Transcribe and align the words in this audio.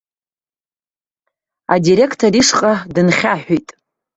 Адиреқтор 1.73 2.33
ишҟа 2.41 2.73
дынхьаҳәит. 2.93 3.67